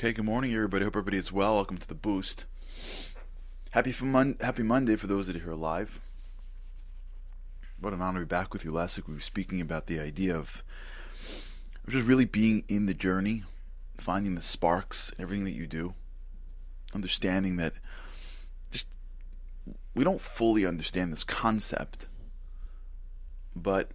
Okay, 0.00 0.14
good 0.14 0.24
morning, 0.24 0.54
everybody. 0.54 0.82
Hope 0.82 0.96
everybody 0.96 1.18
is 1.18 1.30
well. 1.30 1.56
Welcome 1.56 1.76
to 1.76 1.86
the 1.86 1.94
Boost. 1.94 2.46
Happy 3.72 3.94
Mon- 4.00 4.38
Happy 4.40 4.62
Monday 4.62 4.96
for 4.96 5.06
those 5.06 5.26
that 5.26 5.36
are 5.36 5.40
here 5.40 5.52
live. 5.52 6.00
What 7.78 7.92
an 7.92 8.00
honor 8.00 8.20
to 8.20 8.24
be 8.24 8.30
back 8.30 8.54
with 8.54 8.64
you. 8.64 8.72
Last 8.72 8.96
week 8.96 9.08
we 9.08 9.12
were 9.12 9.20
speaking 9.20 9.60
about 9.60 9.88
the 9.88 10.00
idea 10.00 10.34
of 10.34 10.62
just 11.86 12.06
really 12.06 12.24
being 12.24 12.64
in 12.66 12.86
the 12.86 12.94
journey, 12.94 13.44
finding 13.98 14.36
the 14.36 14.40
sparks 14.40 15.12
in 15.18 15.22
everything 15.22 15.44
that 15.44 15.50
you 15.50 15.66
do, 15.66 15.92
understanding 16.94 17.56
that 17.56 17.74
just 18.70 18.88
we 19.94 20.02
don't 20.02 20.22
fully 20.22 20.64
understand 20.64 21.12
this 21.12 21.24
concept, 21.24 22.06
but 23.54 23.90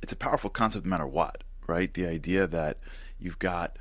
it's 0.00 0.12
a 0.12 0.16
powerful 0.16 0.48
concept 0.48 0.86
no 0.86 0.90
matter 0.90 1.08
what, 1.08 1.42
right? 1.66 1.92
The 1.92 2.06
idea 2.06 2.46
that 2.46 2.78
you've 3.18 3.40
got 3.40 3.76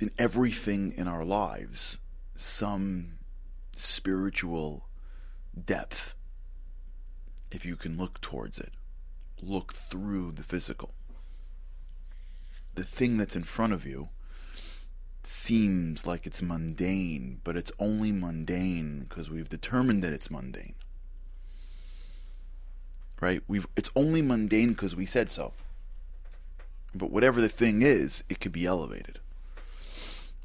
in 0.00 0.10
everything 0.18 0.92
in 0.96 1.08
our 1.08 1.24
lives 1.24 1.98
some 2.36 3.18
spiritual 3.76 4.88
depth 5.64 6.14
if 7.54 7.64
you 7.64 7.76
can 7.76 7.96
look 7.96 8.20
towards 8.20 8.58
it, 8.58 8.72
look 9.40 9.74
through 9.74 10.32
the 10.32 10.42
physical. 10.42 10.92
The 12.74 12.84
thing 12.84 13.16
that's 13.16 13.36
in 13.36 13.44
front 13.44 13.72
of 13.72 13.86
you 13.86 14.08
seems 15.22 16.06
like 16.06 16.26
it's 16.26 16.42
mundane, 16.42 17.40
but 17.44 17.56
it's 17.56 17.70
only 17.78 18.10
mundane 18.10 19.06
because 19.08 19.30
we've 19.30 19.48
determined 19.48 20.02
that 20.02 20.12
it's 20.12 20.30
mundane. 20.30 20.74
Right? 23.20 23.42
We've 23.46 23.66
it's 23.76 23.90
only 23.94 24.20
mundane 24.20 24.70
because 24.70 24.96
we 24.96 25.06
said 25.06 25.30
so. 25.30 25.52
But 26.94 27.10
whatever 27.10 27.40
the 27.40 27.48
thing 27.48 27.82
is, 27.82 28.24
it 28.28 28.40
could 28.40 28.52
be 28.52 28.66
elevated 28.66 29.20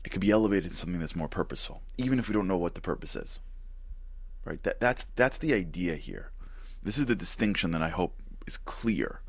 it 0.03 0.09
could 0.09 0.21
be 0.21 0.31
elevated 0.31 0.71
to 0.71 0.77
something 0.77 0.99
that's 0.99 1.15
more 1.15 1.27
purposeful, 1.27 1.81
even 1.97 2.19
if 2.19 2.27
we 2.27 2.33
don't 2.33 2.47
know 2.47 2.57
what 2.57 2.75
the 2.75 2.81
purpose 2.81 3.15
is. 3.15 3.39
Right? 4.45 4.61
That 4.63 4.79
that's 4.79 5.05
that's 5.15 5.37
the 5.37 5.53
idea 5.53 5.95
here. 5.95 6.31
This 6.81 6.97
is 6.97 7.05
the 7.05 7.15
distinction 7.15 7.71
that 7.71 7.81
I 7.81 7.89
hope 7.89 8.15
is 8.47 8.57
clear. 8.57 9.21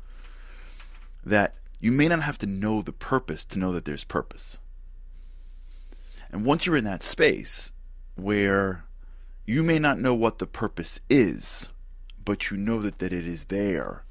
That 1.23 1.55
you 1.79 1.91
may 1.91 2.07
not 2.07 2.23
have 2.23 2.37
to 2.39 2.47
know 2.47 2.81
the 2.81 2.93
purpose 2.93 3.43
to 3.45 3.59
know 3.59 3.71
that 3.73 3.85
there's 3.85 4.03
purpose. 4.03 4.57
And 6.31 6.45
once 6.45 6.65
you're 6.65 6.77
in 6.77 6.85
that 6.85 7.03
space 7.03 7.73
where 8.15 8.85
you 9.45 9.63
may 9.63 9.79
not 9.79 9.99
know 9.99 10.13
what 10.13 10.39
the 10.39 10.47
purpose 10.47 10.99
is, 11.09 11.67
but 12.23 12.49
you 12.49 12.57
know 12.57 12.79
that, 12.79 12.99
that 12.99 13.11
it 13.11 13.27
is 13.27 13.45
there, 13.45 14.05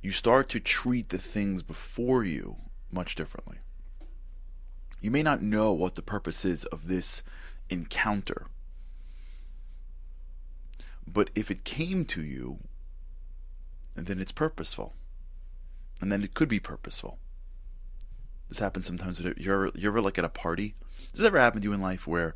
you 0.00 0.10
start 0.12 0.48
to 0.50 0.60
treat 0.60 1.10
the 1.10 1.18
things 1.18 1.62
before 1.62 2.24
you 2.24 2.56
much 2.90 3.14
differently. 3.14 3.58
You 5.02 5.10
may 5.10 5.22
not 5.22 5.42
know 5.42 5.72
what 5.72 5.96
the 5.96 6.02
purpose 6.02 6.44
is 6.44 6.64
of 6.66 6.88
this 6.88 7.22
encounter. 7.68 8.46
But 11.06 11.28
if 11.34 11.50
it 11.50 11.64
came 11.64 12.04
to 12.06 12.22
you, 12.22 12.60
then 13.94 14.20
it's 14.20 14.32
purposeful. 14.32 14.94
And 16.00 16.10
then 16.10 16.22
it 16.22 16.34
could 16.34 16.48
be 16.48 16.60
purposeful. 16.60 17.18
This 18.48 18.60
happens 18.60 18.86
sometimes. 18.86 19.20
You're, 19.20 19.70
you're 19.74 19.92
ever 19.92 20.00
like 20.00 20.18
at 20.18 20.24
a 20.24 20.30
party? 20.30 20.74
Does 21.10 21.20
it 21.20 21.26
ever 21.26 21.38
happen 21.38 21.60
to 21.60 21.68
you 21.68 21.74
in 21.74 21.80
life 21.80 22.06
where 22.06 22.34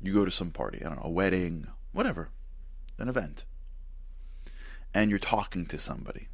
you 0.00 0.12
go 0.12 0.24
to 0.24 0.30
some 0.30 0.50
party, 0.50 0.80
I 0.80 0.88
don't 0.88 0.96
know, 0.96 1.08
a 1.08 1.10
wedding, 1.10 1.66
whatever, 1.92 2.30
an 2.98 3.08
event, 3.08 3.44
and 4.92 5.10
you're 5.10 5.18
talking 5.18 5.66
to 5.66 5.78
somebody. 5.78 6.28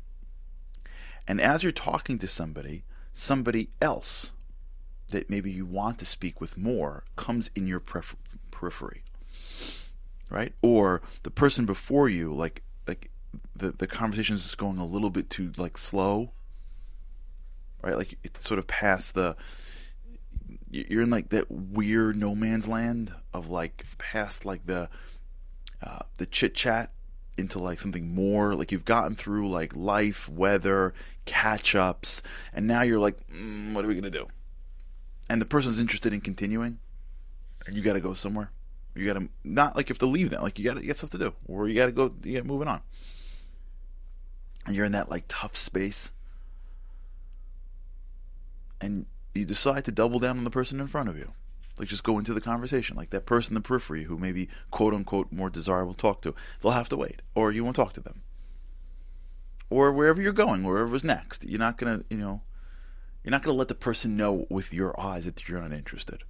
And 1.27 1.41
as 1.41 1.63
you're 1.63 1.73
talking 1.73 2.19
to 2.19 2.27
somebody, 2.27 2.85
somebody 3.13 3.71
else 3.81 4.33
that 5.11 5.31
maybe 5.31 5.51
you 5.51 5.67
want 5.67 5.99
to 5.99 6.07
speak 6.07 6.41
with 6.41 6.57
more 6.57 7.05
comes 7.17 7.51
in 7.55 7.67
your 7.67 7.81
periphery 7.81 9.03
right? 10.31 10.55
Or 10.63 11.03
the 11.25 11.31
person 11.31 11.67
before 11.67 12.09
you 12.09 12.33
like 12.33 12.63
like 12.87 13.11
the 13.55 13.73
the 13.73 13.87
conversation 13.87 14.37
is 14.37 14.45
just 14.45 14.59
going 14.59 14.79
a 14.79 14.87
little 14.87 15.11
bit 15.11 15.29
too 15.29 15.53
like 15.57 15.77
slow 15.77 16.31
right? 17.83 17.97
Like 17.97 18.17
it's 18.23 18.47
sort 18.47 18.59
of 18.59 18.67
past 18.67 19.15
the 19.15 19.37
you're 20.71 21.03
in 21.03 21.11
like 21.11 21.31
that 21.31 21.51
weird 21.51 22.17
no 22.17 22.35
man's 22.35 22.69
land 22.69 23.13
of 23.35 23.49
like 23.49 23.85
past 23.99 24.45
like 24.45 24.65
the 24.67 24.89
uh, 25.83 26.01
the 26.19 26.27
chit 26.27 26.55
chat 26.55 26.93
into 27.37 27.59
like 27.59 27.81
something 27.81 28.15
more. 28.15 28.55
Like 28.55 28.71
you've 28.71 28.85
gotten 28.85 29.17
through 29.17 29.51
like 29.51 29.75
life 29.75 30.29
weather 30.29 30.95
catch 31.25 31.75
ups 31.75 32.23
and 32.53 32.67
now 32.67 32.83
you're 32.83 32.99
like 32.99 33.17
mm, 33.29 33.73
what 33.73 33.85
are 33.85 33.89
we 33.89 33.95
gonna 33.95 34.11
do 34.11 34.27
and 35.31 35.41
the 35.41 35.47
person's 35.47 35.79
interested 35.79 36.13
in 36.13 36.21
continuing, 36.21 36.81
and 37.65 37.77
you 37.77 37.83
got 37.83 37.93
to 37.93 38.01
go 38.01 38.15
somewhere. 38.15 38.51
You 38.97 39.07
got 39.07 39.13
to 39.21 39.29
not 39.45 39.77
like 39.77 39.89
you 39.89 39.93
have 39.93 39.99
to 40.01 40.07
leave 40.07 40.29
them. 40.31 40.43
Like 40.43 40.59
you 40.59 40.65
got 40.65 40.77
to 40.77 40.83
get 40.83 40.97
stuff 40.97 41.11
to 41.11 41.19
do, 41.19 41.35
or 41.47 41.69
you 41.69 41.77
got 41.77 41.87
to 41.87 41.93
go. 41.93 42.13
You 42.25 42.39
got 42.39 42.47
moving 42.47 42.67
on, 42.67 42.81
and 44.67 44.75
you're 44.75 44.85
in 44.85 44.91
that 44.91 45.09
like 45.09 45.27
tough 45.29 45.57
space, 45.57 46.11
and 48.81 49.07
you 49.33 49.45
decide 49.45 49.85
to 49.85 49.93
double 49.93 50.19
down 50.19 50.37
on 50.37 50.43
the 50.43 50.51
person 50.51 50.81
in 50.81 50.89
front 50.89 51.09
of 51.09 51.17
you. 51.17 51.31
Like 51.79 51.87
just 51.87 52.03
go 52.03 52.19
into 52.19 52.35
the 52.35 52.41
conversation. 52.41 52.97
Like 52.97 53.11
that 53.11 53.25
person 53.25 53.53
in 53.53 53.63
the 53.63 53.67
periphery 53.67 54.05
who 54.05 54.19
maybe 54.19 54.49
quote 54.73 54.93
unquote 54.93 55.31
more 55.31 55.49
desirable 55.49 55.95
to 55.95 56.01
talk 56.01 56.23
to, 56.23 56.35
they'll 56.61 56.73
have 56.73 56.89
to 56.89 56.97
wait, 56.97 57.23
or 57.37 57.53
you 57.53 57.63
won't 57.63 57.77
talk 57.77 57.93
to 57.93 58.01
them, 58.01 58.23
or 59.71 59.93
wherever 59.93 60.21
you're 60.21 60.33
going, 60.33 60.65
wherever's 60.65 61.05
next. 61.05 61.45
You're 61.45 61.61
not 61.61 61.79
gonna, 61.79 62.03
you 62.11 62.19
know 62.19 62.43
you're 63.23 63.31
not 63.31 63.43
going 63.43 63.55
to 63.55 63.59
let 63.59 63.69
the 63.69 63.75
person 63.75 64.17
know 64.17 64.47
with 64.49 64.73
your 64.73 64.99
eyes 64.99 65.25
that 65.25 65.49
you're 65.49 65.61
not 65.61 65.73
interested. 65.73 66.25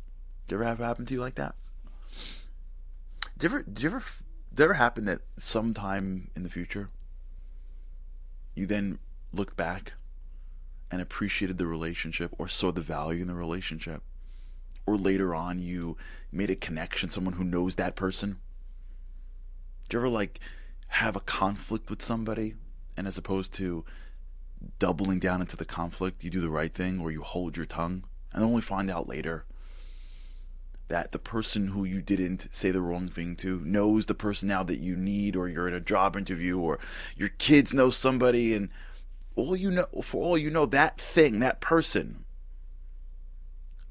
Did 0.49 0.57
ever 0.57 0.65
have 0.65 0.79
happen 0.79 1.07
to 1.07 1.15
you 1.15 1.21
like 1.21 1.37
that? 1.37 1.55
Did 3.39 3.47
ever, 3.47 3.63
did 3.63 3.85
ever, 3.85 4.03
did 4.53 4.65
ever 4.65 4.75
happen 4.75 5.05
that 5.05 5.21
sometime 5.37 6.31
in 6.35 6.43
the 6.43 6.51
future 6.51 6.91
you 8.55 8.67
then 8.67 8.99
looked 9.33 9.57
back 9.57 9.93
and 10.91 11.01
appreciated 11.01 11.57
the 11.57 11.67
relationship 11.67 12.35
or 12.37 12.49
saw 12.49 12.73
the 12.73 12.81
value 12.81 13.23
in 13.23 13.29
the 13.29 13.35
relationship? 13.35 14.03
Or 14.87 14.97
later 14.97 15.35
on 15.35 15.61
you 15.61 15.97
made 16.33 16.51
a 16.51 16.57
connection, 16.57 17.11
someone 17.11 17.35
who 17.35 17.45
knows 17.45 17.77
that 17.77 17.95
person? 17.95 18.39
Did 19.83 19.95
you 19.95 19.99
ever 20.01 20.09
like 20.09 20.41
have 20.89 21.15
a 21.15 21.21
conflict 21.21 21.89
with 21.89 22.03
somebody 22.03 22.55
and 22.97 23.07
as 23.07 23.17
opposed 23.17 23.55
to 23.55 23.85
doubling 24.79 25.19
down 25.19 25.41
into 25.41 25.57
the 25.57 25.65
conflict, 25.65 26.25
you 26.25 26.31
do 26.31 26.41
the 26.41 26.51
right 26.51 26.73
thing 26.73 27.01
or 27.01 27.11
you 27.11 27.23
hold 27.23 27.57
your 27.57 27.67
tongue, 27.67 28.05
and 28.33 28.45
only 28.45 28.63
find 28.63 28.91
out 28.91 29.09
later 29.09 29.45
that 30.89 31.13
the 31.13 31.19
person 31.19 31.69
who 31.69 31.85
you 31.85 32.03
didn't 32.03 32.49
say 32.51 32.71
the 32.71 32.81
wrong 32.81 33.07
thing 33.07 33.37
to 33.37 33.61
knows 33.61 34.07
the 34.07 34.15
person 34.15 34.49
now 34.49 34.63
that 34.65 34.81
you 34.81 34.97
need, 34.97 35.37
or 35.37 35.49
you're 35.49 35.69
in 35.69 35.75
a 35.75 35.81
job 35.81 36.17
interview, 36.17 36.59
or 36.59 36.79
your 37.17 37.29
kids 37.29 37.73
know 37.73 37.91
somebody, 37.91 38.55
and 38.55 38.69
all 39.37 39.55
you 39.55 39.71
know, 39.71 39.87
for 40.03 40.23
all 40.23 40.37
you 40.37 40.51
know, 40.51 40.67
that 40.67 41.01
thing, 41.01 41.39
that 41.39 41.61
person 41.61 42.25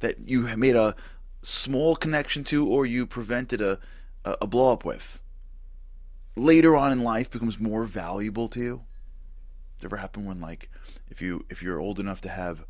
that 0.01 0.27
you 0.27 0.41
made 0.57 0.75
a 0.75 0.95
small 1.41 1.95
connection 1.95 2.43
to, 2.43 2.67
or 2.67 2.85
you 2.85 3.05
prevented 3.05 3.61
a 3.61 3.79
a, 4.25 4.37
a 4.41 4.47
blow 4.47 4.73
up 4.73 4.83
with, 4.83 5.19
later 6.35 6.75
on 6.75 6.91
in 6.91 7.03
life 7.03 7.31
becomes 7.31 7.59
more 7.59 7.85
valuable 7.85 8.47
to 8.49 8.59
you 8.59 8.81
ever 9.85 9.97
happen 9.97 10.25
when 10.25 10.39
like 10.39 10.69
if 11.09 11.21
you 11.21 11.45
if 11.49 11.61
you're 11.63 11.79
old 11.79 11.99
enough 11.99 12.21
to 12.21 12.29
have 12.29 12.65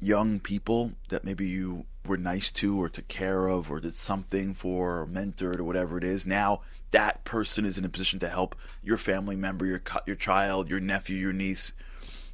young 0.00 0.38
people 0.38 0.92
that 1.08 1.24
maybe 1.24 1.46
you 1.46 1.84
were 2.06 2.16
nice 2.16 2.52
to 2.52 2.80
or 2.80 2.88
took 2.88 3.08
care 3.08 3.48
of 3.48 3.70
or 3.70 3.80
did 3.80 3.96
something 3.96 4.54
for 4.54 5.00
or 5.00 5.06
mentored 5.06 5.58
or 5.58 5.64
whatever 5.64 5.98
it 5.98 6.04
is 6.04 6.24
now 6.24 6.60
that 6.90 7.24
person 7.24 7.64
is 7.64 7.76
in 7.76 7.84
a 7.84 7.88
position 7.88 8.18
to 8.18 8.28
help 8.28 8.54
your 8.82 8.96
family 8.96 9.36
member 9.36 9.66
your 9.66 9.82
your 10.06 10.16
child 10.16 10.68
your 10.70 10.80
nephew 10.80 11.16
your 11.16 11.32
niece. 11.32 11.72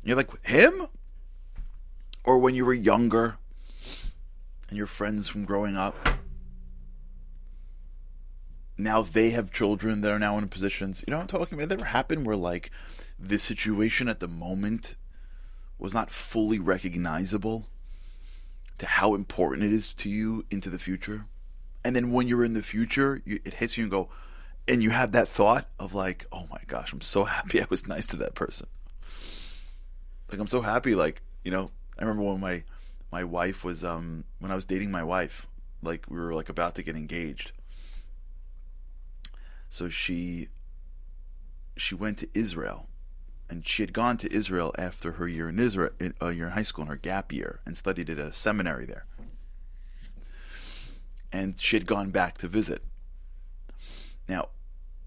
You're 0.04 0.16
like 0.16 0.46
him? 0.46 0.88
Or 2.24 2.38
when 2.38 2.54
you 2.54 2.64
were 2.64 2.74
younger 2.74 3.36
and 4.68 4.76
your 4.76 4.86
friends 4.86 5.28
from 5.28 5.44
growing 5.44 5.76
up 5.76 5.96
now 8.76 9.02
they 9.02 9.30
have 9.30 9.52
children 9.52 10.00
that 10.00 10.10
are 10.10 10.18
now 10.18 10.38
in 10.38 10.48
positions. 10.48 11.04
You 11.06 11.12
know 11.12 11.18
what 11.18 11.22
I'm 11.22 11.38
talking 11.38 11.58
about? 11.58 11.68
That 11.68 11.80
ever 11.80 11.84
happened 11.86 12.26
where 12.26 12.36
like 12.36 12.70
the 13.18 13.38
situation 13.38 14.08
at 14.08 14.20
the 14.20 14.28
moment 14.28 14.96
was 15.78 15.94
not 15.94 16.10
fully 16.10 16.58
recognizable 16.58 17.68
to 18.78 18.86
how 18.86 19.14
important 19.14 19.62
it 19.62 19.72
is 19.72 19.94
to 19.94 20.08
you 20.08 20.44
into 20.50 20.68
the 20.70 20.78
future, 20.78 21.26
and 21.84 21.94
then 21.94 22.10
when 22.10 22.26
you're 22.26 22.44
in 22.44 22.54
the 22.54 22.62
future, 22.62 23.22
you, 23.24 23.38
it 23.44 23.54
hits 23.54 23.76
you 23.76 23.84
and 23.84 23.90
go, 23.90 24.08
and 24.66 24.82
you 24.82 24.90
have 24.90 25.12
that 25.12 25.28
thought 25.28 25.68
of 25.78 25.94
like, 25.94 26.26
oh 26.32 26.46
my 26.50 26.60
gosh, 26.66 26.92
I'm 26.92 27.00
so 27.00 27.24
happy 27.24 27.60
I 27.60 27.66
was 27.70 27.86
nice 27.86 28.06
to 28.06 28.16
that 28.16 28.34
person. 28.34 28.66
Like 30.30 30.40
I'm 30.40 30.48
so 30.48 30.62
happy. 30.62 30.94
Like 30.94 31.22
you 31.44 31.50
know, 31.50 31.70
I 31.98 32.02
remember 32.02 32.24
when 32.24 32.40
my 32.40 32.64
my 33.12 33.22
wife 33.22 33.62
was 33.62 33.84
um 33.84 34.24
when 34.40 34.50
I 34.50 34.56
was 34.56 34.66
dating 34.66 34.90
my 34.90 35.04
wife, 35.04 35.46
like 35.82 36.06
we 36.08 36.18
were 36.18 36.34
like 36.34 36.48
about 36.48 36.74
to 36.74 36.82
get 36.82 36.96
engaged 36.96 37.52
so 39.74 39.88
she 39.88 40.46
she 41.76 41.96
went 41.96 42.18
to 42.18 42.28
Israel 42.32 42.86
and 43.50 43.66
she 43.66 43.82
had 43.82 43.92
gone 43.92 44.16
to 44.18 44.32
Israel 44.32 44.72
after 44.78 45.12
her 45.12 45.26
year 45.26 45.48
in 45.48 45.58
Israel, 45.58 45.90
a 46.00 46.26
uh, 46.26 46.28
year 46.28 46.46
in 46.46 46.52
high 46.52 46.62
school, 46.62 46.84
in 46.84 46.88
her 46.88 46.96
gap 46.96 47.32
year, 47.32 47.58
and 47.66 47.76
studied 47.76 48.08
at 48.08 48.16
a 48.16 48.32
seminary 48.32 48.86
there. 48.86 49.04
And 51.32 51.58
she 51.60 51.74
had 51.74 51.88
gone 51.88 52.10
back 52.10 52.38
to 52.38 52.46
visit. 52.46 52.84
Now, 54.28 54.50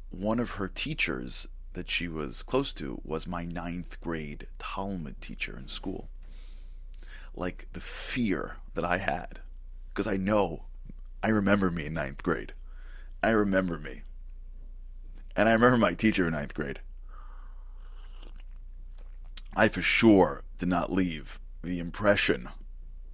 one 0.10 0.38
of 0.38 0.52
her 0.52 0.68
teachers 0.68 1.48
that 1.72 1.90
she 1.90 2.10
was 2.10 2.44
close 2.44 2.74
to 2.74 3.00
was 3.06 3.26
my 3.26 3.46
ninth 3.46 4.02
grade 4.02 4.48
Talmud 4.60 5.22
teacher 5.22 5.58
in 5.58 5.70
school. 5.70 6.10
Like 7.34 7.70
the 7.72 7.80
fear 7.80 8.58
that 8.74 8.84
I 8.84 8.98
had, 8.98 9.40
because 9.94 10.08
I 10.08 10.18
know, 10.18 10.66
I 11.24 11.30
remember 11.30 11.72
me 11.72 11.86
in 11.86 11.94
ninth 11.94 12.22
grade. 12.22 12.52
I 13.24 13.30
remember 13.30 13.78
me. 13.78 14.02
And 15.38 15.48
I 15.48 15.54
remember 15.54 15.78
my 15.78 15.94
teacher 15.94 16.26
in 16.26 16.34
ninth 16.34 16.56
grade. 16.56 16.80
I 19.56 19.68
for 19.68 19.84
sure 19.84 20.44
did 20.58 20.68
not 20.68 20.92
leave 20.92 21.40
the 21.64 21.80
impression 21.80 22.50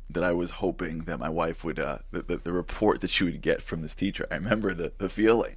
that 0.10 0.24
I 0.24 0.32
was 0.32 0.52
hoping 0.52 1.00
that 1.00 1.20
my 1.20 1.30
wife 1.30 1.64
would, 1.64 1.80
uh, 1.80 2.00
the, 2.12 2.40
the, 2.44 2.54
report 2.54 3.02
that 3.02 3.10
she 3.10 3.24
would 3.24 3.42
get 3.42 3.62
from 3.62 3.82
this 3.82 3.96
teacher. 3.96 4.28
I 4.32 4.36
remember 4.36 4.74
the, 4.74 4.94
the 4.98 5.10
feeling 5.10 5.56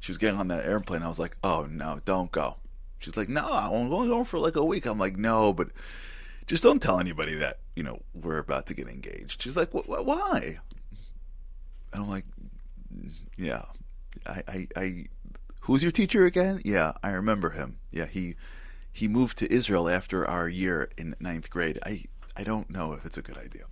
she 0.00 0.10
was 0.10 0.18
getting 0.18 0.38
on 0.38 0.48
that 0.48 0.64
airplane. 0.64 1.02
I 1.02 1.08
was 1.08 1.18
like, 1.18 1.36
oh 1.42 1.66
no, 1.70 2.00
don't 2.04 2.30
go. 2.30 2.56
She's 2.98 3.16
like, 3.16 3.28
no, 3.28 3.46
I'm 3.50 3.88
going 3.88 4.24
for 4.24 4.38
like 4.38 4.56
a 4.56 4.64
week. 4.64 4.86
I'm 4.86 4.98
like, 4.98 5.16
no, 5.16 5.52
but 5.52 5.68
just 6.46 6.62
don't 6.62 6.80
tell 6.80 7.00
anybody 7.00 7.34
that 7.34 7.58
you 7.74 7.82
know 7.82 8.00
we're 8.14 8.38
about 8.38 8.66
to 8.66 8.74
get 8.74 8.88
engaged. 8.88 9.42
She's 9.42 9.56
like, 9.56 9.70
why? 9.72 10.58
And 11.92 12.02
I'm 12.02 12.08
like, 12.08 12.24
yeah, 13.36 13.64
I, 14.26 14.42
I, 14.46 14.68
I, 14.76 15.06
who's 15.64 15.82
your 15.82 15.92
teacher 15.92 16.24
again? 16.24 16.60
Yeah, 16.64 16.92
I 17.02 17.10
remember 17.10 17.50
him. 17.50 17.78
Yeah, 17.90 18.06
he, 18.06 18.36
he 18.92 19.08
moved 19.08 19.38
to 19.38 19.52
Israel 19.52 19.88
after 19.88 20.26
our 20.26 20.48
year 20.48 20.90
in 20.96 21.14
ninth 21.18 21.50
grade. 21.50 21.78
I, 21.84 22.04
I 22.36 22.44
don't 22.44 22.70
know 22.70 22.92
if 22.92 23.04
it's 23.04 23.18
a 23.18 23.22
good 23.22 23.38
idea. 23.38 23.64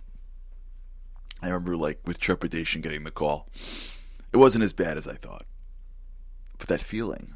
I 1.41 1.47
remember 1.47 1.77
like 1.77 1.99
with 2.05 2.19
trepidation 2.19 2.81
getting 2.81 3.03
the 3.03 3.11
call. 3.11 3.47
It 4.31 4.37
wasn't 4.37 4.63
as 4.63 4.73
bad 4.73 4.97
as 4.97 5.07
I 5.07 5.15
thought. 5.15 5.43
But 6.57 6.67
that 6.67 6.81
feeling. 6.81 7.35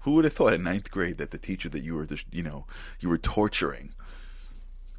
Who 0.00 0.12
would 0.12 0.24
have 0.24 0.32
thought 0.32 0.52
in 0.52 0.64
ninth 0.64 0.90
grade 0.90 1.18
that 1.18 1.30
the 1.30 1.38
teacher 1.38 1.68
that 1.68 1.82
you 1.82 1.94
were, 1.94 2.08
you 2.30 2.42
know, 2.42 2.66
you 3.00 3.08
were 3.08 3.18
torturing 3.18 3.92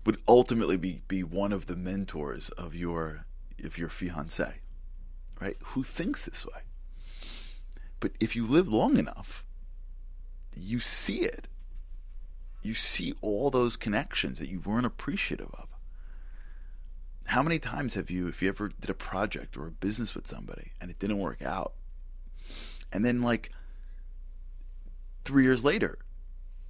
would 0.05 0.21
ultimately 0.27 0.77
be, 0.77 1.01
be 1.07 1.23
one 1.23 1.51
of 1.51 1.65
the 1.65 1.75
mentors 1.75 2.49
of 2.51 2.75
your 2.75 3.25
of 3.63 3.77
your 3.77 3.89
fiance, 3.89 4.59
right? 5.39 5.57
Who 5.67 5.83
thinks 5.83 6.25
this 6.25 6.45
way? 6.45 6.61
But 8.03 8.11
if 8.19 8.35
you 8.35 8.45
live 8.45 8.67
long 8.67 8.97
enough, 8.97 9.45
you 10.53 10.81
see 10.81 11.19
it. 11.19 11.47
You 12.61 12.73
see 12.73 13.13
all 13.21 13.49
those 13.49 13.77
connections 13.77 14.39
that 14.39 14.49
you 14.49 14.59
weren't 14.59 14.85
appreciative 14.85 15.47
of. 15.53 15.69
How 17.27 17.41
many 17.41 17.59
times 17.59 17.93
have 17.93 18.11
you, 18.11 18.27
if 18.27 18.41
you 18.41 18.49
ever 18.49 18.67
did 18.67 18.89
a 18.89 18.93
project 18.93 19.55
or 19.55 19.67
a 19.67 19.71
business 19.71 20.15
with 20.15 20.27
somebody 20.27 20.73
and 20.81 20.91
it 20.91 20.99
didn't 20.99 21.19
work 21.19 21.41
out, 21.41 21.75
and 22.91 23.05
then, 23.05 23.21
like, 23.21 23.51
three 25.23 25.43
years 25.43 25.63
later, 25.63 25.97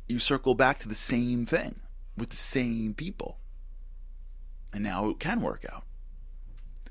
you 0.07 0.19
circle 0.19 0.53
back 0.53 0.77
to 0.81 0.88
the 0.88 0.94
same 0.94 1.47
thing 1.47 1.79
with 2.15 2.29
the 2.29 2.36
same 2.36 2.94
people. 2.94 3.39
And 4.71 4.83
now 4.83 5.09
it 5.09 5.19
can 5.19 5.41
work 5.41 5.65
out. 5.68 5.86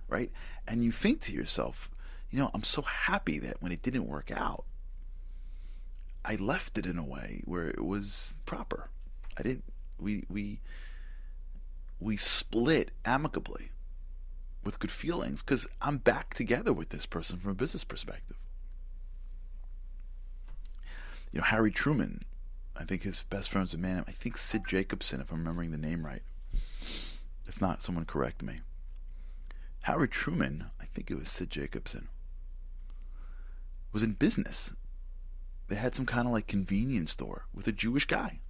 Right? 0.09 0.33
And 0.67 0.83
you 0.83 0.91
think 0.91 1.21
to 1.21 1.33
yourself, 1.33 1.89
you 2.33 2.41
know, 2.41 2.51
I'm 2.53 2.65
so 2.65 2.83
happy 2.83 3.39
that 3.39 3.61
when 3.61 3.71
it 3.71 3.83
didn't 3.83 4.09
work 4.09 4.31
out, 4.31 4.65
I 6.25 6.35
left 6.37 6.79
it 6.79 6.87
in 6.87 6.99
a 6.99 7.05
way 7.05 7.43
where 7.45 7.69
it 7.69 7.85
was 7.85 8.35
proper. 8.47 8.89
I 9.39 9.43
didn't 9.43 9.65
we 9.99 10.25
we 10.29 10.61
we 12.01 12.17
split 12.17 12.91
amicably 13.05 13.71
with 14.65 14.81
good 14.81 14.91
feelings 14.91 15.43
because 15.43 15.69
I'm 15.81 15.99
back 15.99 16.35
together 16.35 16.73
with 16.73 16.89
this 16.89 17.07
person 17.07 17.39
from 17.39 17.53
a 17.53 17.55
business 17.55 17.85
perspective 17.85 18.37
you 21.33 21.41
know, 21.41 21.45
Harry 21.47 21.71
Truman, 21.71 22.25
I 22.77 22.85
think 22.85 23.03
his 23.03 23.25
best 23.31 23.51
friend 23.51 23.65
was 23.65 23.75
a 23.75 23.79
man, 23.79 24.05
I 24.07 24.13
think 24.13 24.37
Sid 24.37 24.63
Jacobson, 24.69 25.21
if 25.21 25.33
I'm 25.33 25.39
remembering 25.39 25.71
the 25.71 25.79
name 25.79 26.05
right. 26.05 26.23
If 27.49 27.61
not, 27.61 27.83
someone 27.83 28.05
correct 28.05 28.43
me. 28.43 28.61
Harry 29.83 30.09
Truman, 30.09 30.67
I 30.81 30.85
think 30.85 31.11
it 31.11 31.19
was 31.19 31.29
Sid 31.29 31.51
Jacobson, 31.51 32.09
was 33.93 34.03
in 34.03 34.13
business. 34.13 34.73
They 35.69 35.77
had 35.77 35.95
some 35.95 36.07
kind 36.07 36.27
of 36.27 36.33
like 36.33 36.47
convenience 36.47 37.13
store 37.13 37.47
with 37.55 37.67
a 37.67 37.73
Jewish 37.73 38.07
guy. 38.07 38.41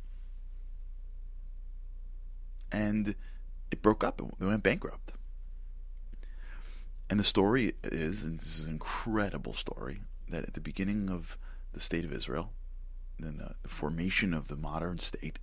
And 2.71 3.15
it 3.71 3.83
broke 3.83 4.03
up. 4.03 4.21
And 4.21 4.33
they 4.39 4.47
went 4.47 4.63
bankrupt. 4.63 5.13
And 7.11 7.21
the 7.21 7.25
story 7.25 7.75
is, 7.83 8.23
and 8.23 8.41
this 8.41 8.59
is 8.59 8.67
an 8.67 8.73
incredible 8.73 9.55
story, 9.55 10.01
that 10.29 10.45
at 10.45 10.55
the 10.55 10.61
beginning 10.61 11.11
of 11.11 11.37
the 11.73 11.81
state 11.81 12.05
of 12.05 12.13
Israel, 12.13 12.53
in 13.19 13.37
the, 13.37 13.55
the 13.63 13.69
formation 13.69 14.33
of 14.33 14.49
the 14.49 14.57
modern 14.57 14.99
state, 14.99 15.39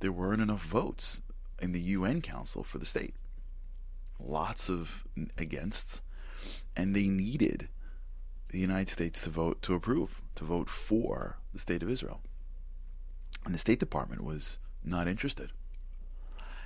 there 0.00 0.12
weren't 0.12 0.42
enough 0.42 0.64
votes 0.64 1.22
in 1.60 1.72
the 1.72 1.80
UN 1.80 2.20
Council 2.22 2.64
for 2.64 2.78
the 2.78 2.86
state. 2.86 3.14
Lots 4.18 4.68
of 4.68 5.04
against, 5.38 6.00
and 6.76 6.94
they 6.94 7.08
needed 7.08 7.68
the 8.50 8.58
United 8.58 8.88
States 8.90 9.22
to 9.22 9.30
vote 9.30 9.62
to 9.62 9.74
approve, 9.74 10.20
to 10.36 10.44
vote 10.44 10.68
for 10.68 11.38
the 11.52 11.58
state 11.58 11.82
of 11.82 11.90
Israel. 11.90 12.20
And 13.44 13.54
the 13.54 13.58
State 13.58 13.80
Department 13.80 14.22
was 14.22 14.58
not 14.84 15.08
interested. 15.08 15.50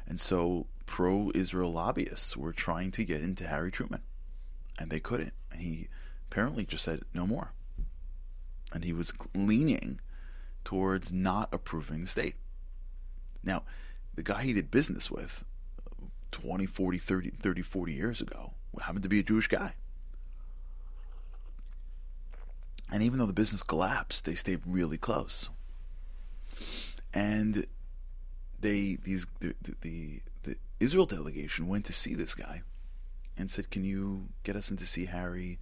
And 0.07 0.19
so 0.19 0.67
pro 0.87 1.31
Israel 1.35 1.73
lobbyists 1.73 2.37
were 2.37 2.53
trying 2.53 2.91
to 2.93 3.05
get 3.05 3.23
into 3.23 3.47
Harry 3.47 3.71
Truman, 3.71 4.03
and 4.79 4.91
they 4.91 5.01
couldn't. 5.01 5.33
And 5.51 5.61
he 5.61 5.89
apparently 6.31 6.65
just 6.65 6.85
said, 6.85 7.03
no 7.13 7.27
more. 7.27 7.53
And 8.73 8.85
he 8.85 8.93
was 8.93 9.13
leaning 9.35 10.01
towards 10.65 11.13
not 11.13 11.49
approving 11.53 12.01
the 12.01 12.07
state. 12.07 12.35
Now, 13.43 13.63
the 14.15 14.23
guy 14.23 14.43
he 14.43 14.53
did 14.53 14.71
business 14.71 15.11
with 15.11 15.45
20, 16.33 16.67
40, 16.67 16.99
30, 16.99 17.31
30 17.31 17.63
40 17.63 17.93
years 17.93 18.21
ago 18.21 18.55
happened 18.83 19.03
to 19.05 19.09
be 19.09 19.21
a 19.21 19.23
Jewish 19.23 19.49
guy. 19.49 19.75
And 22.91 23.03
even 23.03 23.19
though 23.19 23.27
the 23.27 23.33
business 23.33 23.63
collapsed, 23.63 24.25
they 24.25 24.35
stayed 24.35 24.61
really 24.67 24.99
close. 24.99 25.49
And 27.13 27.67
they 28.61 28.99
these 29.03 29.27
the, 29.41 29.55
the, 29.83 30.21
the 30.43 30.57
Israel 30.81 31.07
delegation 31.07 31.69
went 31.69 31.85
to 31.87 31.93
see 31.93 32.15
this 32.15 32.35
guy 32.35 32.63
and 33.37 33.51
said, 33.51 33.71
"Can 33.71 33.85
you 33.85 34.29
get 34.43 34.57
us 34.57 34.71
in 34.71 34.77
to 34.79 34.87
see 34.87 35.07
Harry, 35.07 35.59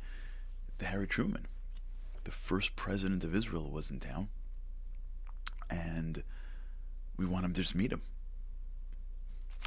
the 0.78 0.86
Harry 0.86 1.06
Truman, 1.06 1.46
the 2.24 2.30
first 2.30 2.76
president 2.76 3.24
of 3.24 3.34
Israel 3.34 3.70
was 3.70 3.90
in 3.90 4.00
town." 4.00 4.28
and 5.72 6.22
we 7.16 7.24
want 7.24 7.44
him 7.44 7.54
to 7.54 7.62
just 7.62 7.74
meet 7.74 7.92
him. 7.92 8.02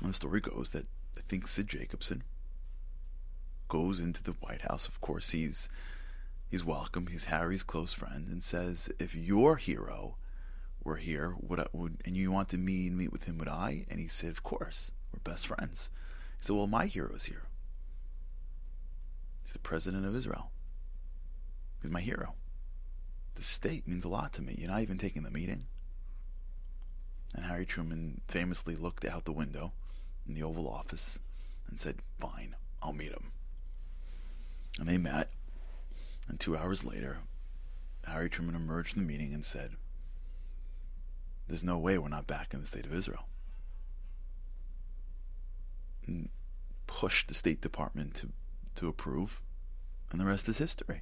And 0.01 0.09
the 0.09 0.13
story 0.13 0.41
goes 0.41 0.71
that 0.71 0.85
I 1.17 1.21
think 1.21 1.47
Sid 1.47 1.67
Jacobson 1.67 2.23
goes 3.67 3.99
into 3.99 4.21
the 4.21 4.33
White 4.33 4.61
House. 4.61 4.87
Of 4.87 5.01
course, 5.01 5.31
he's 5.31 5.69
he's 6.55 6.63
welcome. 6.63 7.07
He's 7.07 7.25
Harry's 7.25 7.63
close 7.63 7.91
friend, 7.91 8.29
and 8.29 8.41
says, 8.41 8.89
"If 8.97 9.13
your 9.13 9.57
hero 9.57 10.15
were 10.81 10.95
here, 10.95 11.35
would 11.41 11.59
I, 11.59 11.65
would 11.73 12.01
and 12.05 12.15
you 12.15 12.31
want 12.31 12.47
to 12.49 12.57
meet 12.57 12.93
meet 12.93 13.11
with 13.11 13.25
him, 13.25 13.37
would 13.39 13.49
I?" 13.49 13.85
And 13.89 13.99
he 13.99 14.07
said, 14.07 14.29
"Of 14.29 14.41
course, 14.41 14.93
we're 15.11 15.19
best 15.19 15.47
friends." 15.47 15.89
He 16.39 16.45
said, 16.45 16.55
"Well, 16.55 16.67
my 16.67 16.85
hero's 16.85 17.25
here. 17.25 17.49
He's 19.43 19.51
the 19.51 19.59
president 19.59 20.05
of 20.05 20.15
Israel. 20.15 20.49
He's 21.81 21.91
my 21.91 21.99
hero. 21.99 22.35
The 23.33 23.43
state 23.43 23.85
means 23.85 24.05
a 24.05 24.09
lot 24.09 24.31
to 24.33 24.41
me. 24.41 24.55
You're 24.57 24.69
not 24.69 24.81
even 24.81 24.97
taking 24.97 25.23
the 25.23 25.31
meeting." 25.31 25.65
And 27.33 27.43
Harry 27.47 27.65
Truman 27.65 28.21
famously 28.29 28.77
looked 28.77 29.03
out 29.03 29.25
the 29.25 29.33
window 29.33 29.73
in 30.25 30.35
the 30.35 30.43
Oval 30.43 30.69
Office 30.69 31.19
and 31.67 31.77
said, 31.77 31.97
Fine, 32.17 32.55
I'll 32.81 32.93
meet 32.93 33.11
him. 33.11 33.33
And 34.79 34.87
they 34.87 34.97
met. 34.97 35.29
And 36.27 36.39
two 36.39 36.57
hours 36.57 36.83
later, 36.83 37.19
Harry 38.05 38.29
Truman 38.29 38.55
emerged 38.55 38.93
from 38.93 39.03
the 39.03 39.07
meeting 39.07 39.33
and 39.33 39.45
said, 39.45 39.71
There's 41.47 41.63
no 41.63 41.77
way 41.77 41.97
we're 41.97 42.07
not 42.07 42.27
back 42.27 42.53
in 42.53 42.59
the 42.59 42.65
state 42.65 42.85
of 42.85 42.93
Israel. 42.93 43.27
And 46.07 46.29
pushed 46.87 47.27
the 47.27 47.33
State 47.33 47.61
Department 47.61 48.15
to, 48.15 48.29
to 48.75 48.87
approve, 48.87 49.41
and 50.11 50.19
the 50.19 50.25
rest 50.25 50.47
is 50.47 50.59
history. 50.59 51.01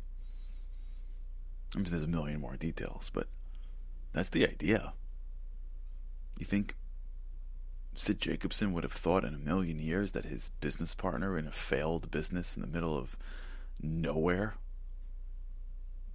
I 1.76 1.80
mean, 1.80 1.90
there's 1.90 2.04
a 2.04 2.08
million 2.08 2.40
more 2.40 2.56
details, 2.56 3.12
but 3.14 3.28
that's 4.14 4.30
the 4.30 4.48
idea. 4.48 4.94
You 6.40 6.46
think 6.46 6.76
Sid 7.96 8.20
Jacobson 8.20 8.74
would 8.74 8.84
have 8.84 8.94
thought 8.94 9.24
in 9.24 9.34
a 9.34 9.40
million 9.40 9.80
years 9.80 10.14
that 10.14 10.26
his 10.26 10.52
business 10.62 10.94
partner 10.94 11.38
in 11.38 11.48
a 11.48 11.52
failed 11.52 12.12
business 12.12 12.56
in 12.56 12.62
the 12.62 12.68
middle 12.68 12.98
of 12.98 13.18
nowhere 13.82 14.56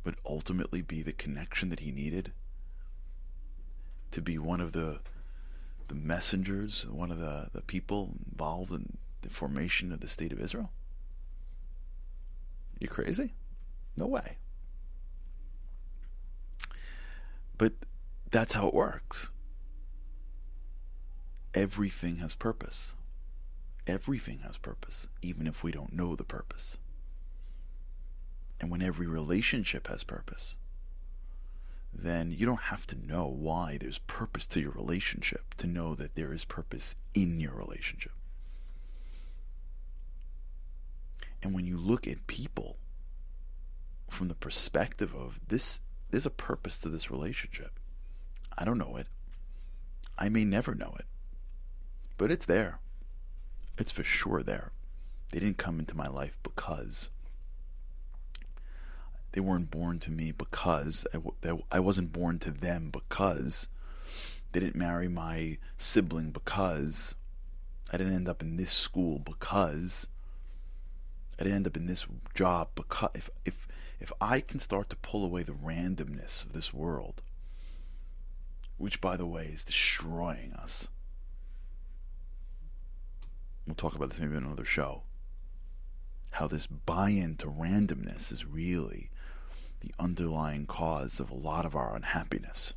would 0.09 0.17
ultimately 0.25 0.81
be 0.81 1.03
the 1.03 1.13
connection 1.13 1.69
that 1.69 1.81
he 1.81 1.93
needed? 1.93 2.33
to 4.11 4.23
be 4.23 4.39
one 4.39 4.61
of 4.61 4.73
the 4.73 5.01
the 5.89 5.95
messengers, 5.95 6.87
one 6.91 7.11
of 7.11 7.19
the, 7.19 7.49
the 7.55 7.63
people 7.63 8.15
involved 8.31 8.71
in 8.71 8.99
the 9.23 9.31
formation 9.31 9.91
of 9.91 10.01
the 10.01 10.09
state 10.09 10.33
of 10.33 10.41
Israel? 10.41 10.71
You 12.79 12.89
crazy? 12.89 13.33
No 13.97 14.07
way. 14.07 14.37
But 17.57 17.73
that's 18.31 18.53
how 18.53 18.69
it 18.69 18.75
works. 18.75 19.31
Everything 21.55 22.17
has 22.17 22.35
purpose. 22.35 22.95
Everything 23.87 24.41
has 24.41 24.59
purpose, 24.59 25.09
even 25.23 25.47
if 25.47 25.65
we 25.65 25.73
don't 25.73 25.95
know 25.95 26.15
the 26.15 26.23
purpose. 26.25 26.77
And 28.61 28.71
when 28.71 28.83
every 28.83 29.07
relationship 29.07 29.87
has 29.89 30.05
purpose, 30.05 30.57
then 31.93 32.31
you 32.31 32.47
don't 32.47 32.63
have 32.63 32.87
to 32.89 33.07
know 33.07 33.27
why 33.27 33.79
there's 33.81 33.99
purpose 33.99 34.47
to 34.47 34.61
your 34.61 34.73
relationship 34.73 35.55
to 35.59 35.67
know 35.67 35.95
that 35.95 36.15
there 36.15 36.33
is 36.33 36.45
purpose 36.45 36.95
in 37.15 37.41
your 37.41 37.55
relationship. 37.55 38.13
And 41.43 41.55
when 41.55 41.67
you 41.67 41.79
look 41.79 42.07
at 42.07 42.27
people 42.27 42.77
from 44.11 44.29
the 44.29 44.35
perspective 44.35 45.15
of 45.15 45.39
this, 45.47 45.81
there's 46.11 46.27
a 46.27 46.31
purpose 46.31 46.79
to 46.81 46.89
this 46.89 47.11
relationship. 47.11 47.79
I 48.57 48.65
don't 48.65 48.79
know 48.79 48.97
it. 48.97 49.07
I 50.19 50.29
may 50.29 50.45
never 50.45 50.75
know 50.75 50.95
it. 50.99 51.07
But 52.17 52.33
it's 52.33 52.47
there. 52.47 52.81
It's 53.77 53.93
for 53.93 54.03
sure 54.03 54.43
there. 54.43 54.73
They 55.31 55.39
didn't 55.39 55.59
come 55.59 55.79
into 55.79 55.97
my 55.97 56.09
life 56.09 56.37
because 56.43 57.11
they 59.39 59.43
weren't 59.43 59.71
born 59.71 60.01
to 60.01 60.11
me 60.11 60.33
because 60.33 61.07
I, 61.71 61.79
wasn't 61.79 62.13
born 62.13 62.41
to 62.41 62.51
them 62.51 62.91
because 62.91 63.69
they 64.51 64.59
didn't 64.59 64.75
marry 64.75 65.07
my 65.07 65.59
sibling 65.77 66.33
because 66.33 67.15
I 67.93 67.99
didn't 67.99 68.15
end 68.15 68.29
up 68.29 68.43
in 68.43 68.57
this 68.57 68.73
school 68.73 69.21
because 69.21 70.09
I 71.39 71.45
didn't 71.45 71.55
end 71.55 71.67
up 71.69 71.77
in 71.77 71.87
this 71.87 72.05
job 72.35 72.71
because 72.75 73.11
if 73.15 73.31
if 73.45 73.69
if 74.01 74.13
I 74.21 74.41
can 74.41 74.59
start 74.59 74.91
to 74.91 74.97
pull 74.97 75.25
away 75.25 75.45
the 75.45 75.53
randomness 75.53 76.45
of 76.45 76.53
this 76.53 76.75
world, 76.75 77.23
which 78.77 79.01
by 79.01 79.17
the 79.17 79.27
way 79.27 79.45
is 79.45 79.63
destroying 79.63 80.53
us. 80.55 80.89
We'll 83.69 83.77
talk 83.77 83.95
about 83.95 84.11
this 84.11 84.19
maybe 84.19 84.35
in 84.37 84.43
another 84.43 84.65
show. 84.65 85.03
How 86.33 86.49
this 86.49 86.67
buy 86.67 87.11
in 87.11 87.37
to 87.37 87.47
randomness 87.47 88.33
is 88.33 88.45
really 88.45 89.11
the 89.81 89.95
underlying 89.99 90.67
cause 90.67 91.21
of 91.21 91.31
a 91.31 91.35
lot 91.35 91.65
of 91.65 91.75
our 91.75 91.95
unhappiness. 91.95 92.75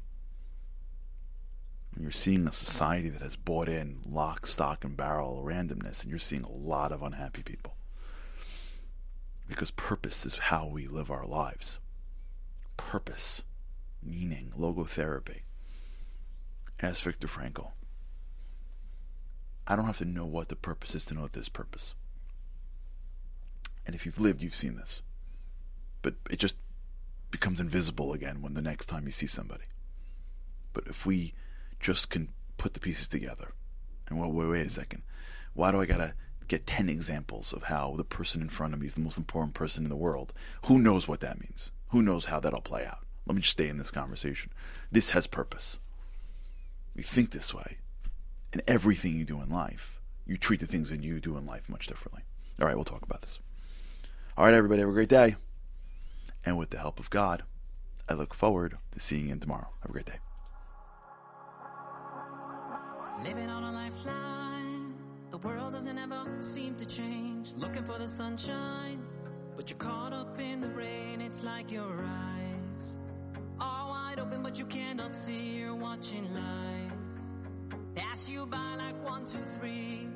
And 1.93 2.03
you're 2.03 2.11
seeing 2.11 2.47
a 2.47 2.53
society 2.53 3.09
that 3.09 3.21
has 3.21 3.35
bought 3.35 3.67
in 3.67 3.99
lock, 4.05 4.47
stock, 4.47 4.83
and 4.83 4.95
barrel 4.95 5.43
randomness, 5.45 6.01
and 6.01 6.09
you're 6.09 6.19
seeing 6.19 6.43
a 6.43 6.51
lot 6.51 6.91
of 6.91 7.01
unhappy 7.01 7.43
people. 7.43 7.75
Because 9.47 9.71
purpose 9.71 10.25
is 10.25 10.35
how 10.35 10.67
we 10.67 10.87
live 10.87 11.11
our 11.11 11.25
lives. 11.25 11.79
Purpose, 12.77 13.43
meaning, 14.01 14.53
logotherapy. 14.57 15.41
Ask 16.81 17.03
Viktor 17.03 17.27
Frankl. 17.27 17.71
I 19.67 19.75
don't 19.75 19.85
have 19.85 19.97
to 19.99 20.05
know 20.05 20.25
what 20.25 20.47
the 20.47 20.55
purpose 20.55 20.95
is 20.95 21.05
to 21.05 21.13
know 21.13 21.21
what 21.21 21.33
this 21.33 21.49
purpose. 21.49 21.93
And 23.85 23.95
if 23.95 24.05
you've 24.05 24.19
lived, 24.19 24.41
you've 24.41 24.55
seen 24.55 24.75
this. 24.75 25.01
But 26.01 26.15
it 26.29 26.39
just 26.39 26.55
becomes 27.31 27.59
invisible 27.59 28.13
again 28.13 28.41
when 28.41 28.53
the 28.53 28.61
next 28.61 28.87
time 28.87 29.05
you 29.05 29.11
see 29.11 29.27
somebody. 29.27 29.63
But 30.73 30.85
if 30.87 31.05
we 31.05 31.33
just 31.79 32.09
can 32.09 32.29
put 32.57 32.73
the 32.73 32.79
pieces 32.79 33.07
together, 33.07 33.53
and 34.09 34.19
well, 34.19 34.31
wait, 34.31 34.49
wait 34.49 34.67
a 34.67 34.69
second, 34.69 35.03
why 35.53 35.71
do 35.71 35.81
I 35.81 35.85
gotta 35.85 36.13
get 36.47 36.67
10 36.67 36.89
examples 36.89 37.53
of 37.53 37.63
how 37.63 37.95
the 37.97 38.03
person 38.03 38.41
in 38.41 38.49
front 38.49 38.73
of 38.73 38.79
me 38.79 38.87
is 38.87 38.93
the 38.93 39.01
most 39.01 39.17
important 39.17 39.53
person 39.53 39.83
in 39.83 39.89
the 39.89 39.95
world? 39.95 40.33
Who 40.65 40.79
knows 40.79 41.07
what 41.07 41.21
that 41.21 41.39
means? 41.39 41.71
Who 41.89 42.01
knows 42.01 42.25
how 42.25 42.39
that'll 42.39 42.61
play 42.61 42.85
out? 42.85 43.05
Let 43.25 43.35
me 43.35 43.41
just 43.41 43.53
stay 43.53 43.67
in 43.67 43.77
this 43.77 43.91
conversation. 43.91 44.51
This 44.91 45.11
has 45.11 45.27
purpose. 45.27 45.79
You 46.95 47.03
think 47.03 47.31
this 47.31 47.53
way, 47.53 47.77
and 48.51 48.61
everything 48.67 49.15
you 49.15 49.23
do 49.23 49.41
in 49.41 49.49
life, 49.49 50.01
you 50.25 50.37
treat 50.37 50.59
the 50.59 50.65
things 50.65 50.89
that 50.89 51.03
you 51.03 51.19
do 51.19 51.37
in 51.37 51.45
life 51.45 51.69
much 51.69 51.87
differently. 51.87 52.23
All 52.59 52.67
right, 52.67 52.75
we'll 52.75 52.85
talk 52.85 53.03
about 53.03 53.21
this. 53.21 53.39
All 54.37 54.45
right, 54.45 54.53
everybody, 54.53 54.81
have 54.81 54.89
a 54.89 54.93
great 54.93 55.09
day. 55.09 55.35
And 56.45 56.57
with 56.57 56.69
the 56.69 56.77
help 56.77 56.99
of 56.99 57.09
God, 57.09 57.43
I 58.09 58.13
look 58.13 58.33
forward 58.33 58.77
to 58.91 58.99
seeing 58.99 59.29
you 59.29 59.35
tomorrow. 59.35 59.69
Have 59.81 59.89
a 59.89 59.93
great 59.93 60.05
day. 60.05 60.19
Living 63.23 63.49
on 63.49 63.63
a 63.63 63.71
lifeline, 63.71 64.95
the 65.29 65.37
world 65.37 65.73
doesn't 65.73 65.97
ever 65.97 66.25
seem 66.39 66.75
to 66.75 66.85
change. 66.85 67.53
Looking 67.55 67.83
for 67.83 67.99
the 67.99 68.07
sunshine, 68.07 69.03
but 69.55 69.69
you're 69.69 69.77
caught 69.77 70.13
up 70.13 70.39
in 70.39 70.59
the 70.59 70.69
rain. 70.69 71.21
It's 71.21 71.43
like 71.43 71.71
your 71.71 72.03
eyes 72.03 72.97
are 73.59 73.89
wide 73.89 74.19
open, 74.19 74.41
but 74.41 74.57
you 74.57 74.65
cannot 74.65 75.15
see. 75.15 75.57
You're 75.59 75.75
watching 75.75 76.33
life 76.33 76.81
pass 77.95 78.29
you 78.29 78.45
by 78.45 78.75
like 78.75 79.03
one, 79.03 79.25
two, 79.25 79.43
three. 79.59 80.07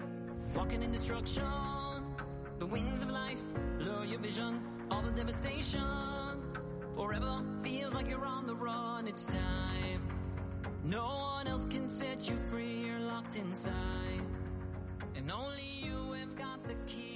Walking 0.55 0.83
in 0.83 0.91
destruction, 0.91 1.43
the 2.59 2.65
winds 2.65 3.01
of 3.01 3.09
life 3.09 3.41
blur 3.77 4.05
your 4.05 4.19
vision 4.19 4.74
all 4.91 5.01
the 5.01 5.11
devastation. 5.11 5.81
Forever 6.93 7.43
feels 7.63 7.93
like 7.93 8.09
you're 8.09 8.25
on 8.25 8.45
the 8.45 8.55
run, 8.55 9.07
it's 9.07 9.25
time. 9.25 10.01
No 10.83 11.05
one 11.05 11.47
else 11.47 11.65
can 11.65 11.89
set 11.89 12.29
you 12.29 12.37
free, 12.49 12.85
you're 12.85 12.99
locked 12.99 13.35
inside. 13.35 14.21
And 15.15 15.31
only 15.31 15.63
you 15.83 16.13
have 16.13 16.35
got 16.35 16.63
the 16.67 16.75
key. 16.85 17.14